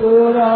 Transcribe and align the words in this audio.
बोरा 0.00 0.54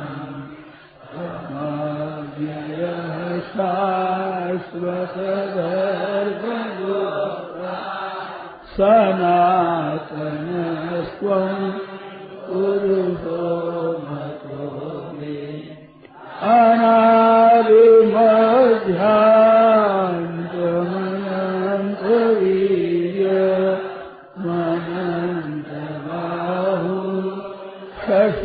शाश्व 3.50 4.84
वर्यो 5.56 7.02
सदा 8.76 9.59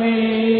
Me. 0.00 0.59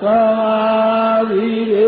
Sadhire 0.00 1.87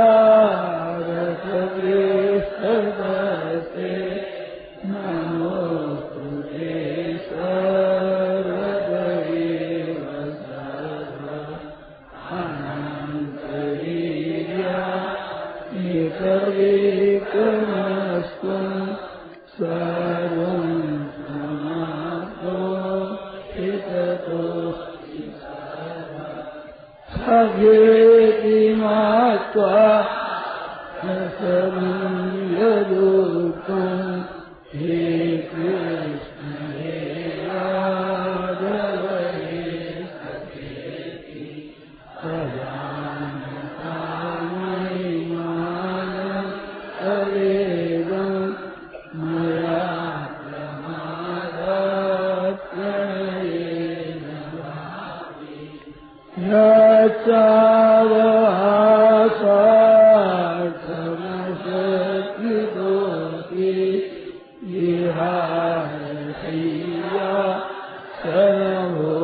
भगवती 27.41 28.59
माता 28.75 29.77
न 31.05 31.15
कभी 31.37 32.43
यदो 32.55 33.09
الحي 65.31 66.83
سلام 68.23 69.20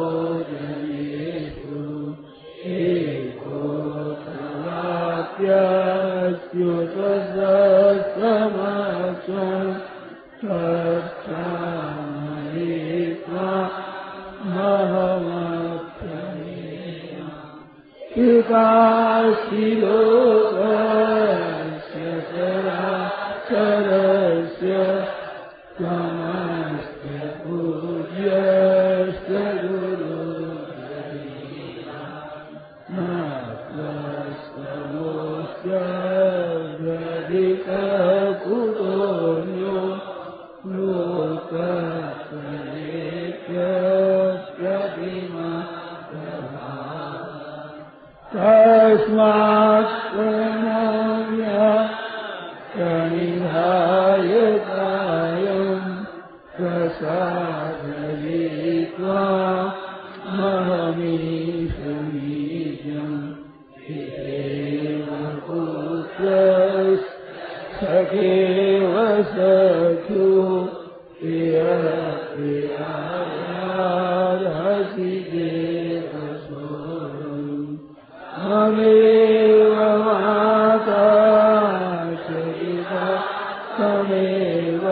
त्वमेव 83.78 84.84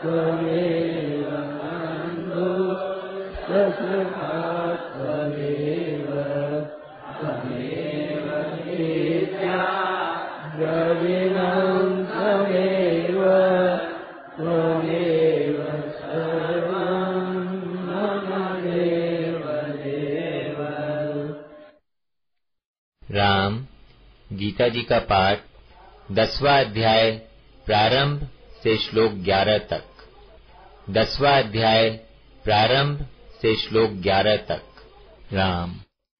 त्वमेव 0.00 1.28
बन्धु 1.60 2.48
सत्वमेव 3.44 4.90
त्वमेव 7.20 8.26
नित्या 8.64 9.62
गविनम् 10.58 11.96
त्वमेव 12.10 13.22
त्वमेव 14.36 15.58
सर्वम् 16.02 17.40
देव 18.66 19.40
राम 23.02 23.58
गीता 24.30 24.68
जी 24.76 24.82
का 24.92 24.98
पाठ 25.14 25.48
दसवा 26.20 26.58
अध्याय 26.60 27.10
प्रारंभ 27.70 28.28
से 28.62 28.76
श्लोक 28.76 29.12
ग्यारह 29.12 29.58
तक। 29.58 29.84
दसवां 30.90 31.42
अध्याय 31.42 32.00
प्रारंभ 32.44 33.06
से 33.42 33.54
श्लोक 33.54 33.90
ग्यारह 33.90 34.36
तक। 34.36 34.62
राम। 35.32 35.74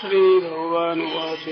श्रीभगवानुवाच। 0.00 1.44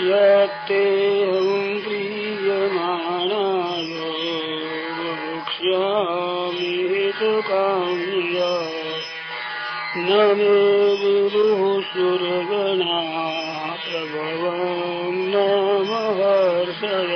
यत्तेऽहं 0.00 1.80
प्रीयमाणाय। 1.80 3.92
वक्ष्यामि 5.00 7.12
सुकाम्या 7.16 8.52
न 9.96 10.34
मे 10.38 10.94
विदुः 10.94 11.82
सुरगणा 11.82 12.98
प्रभवं 13.68 15.12
न 15.12 15.57
महर्षय 16.08 17.12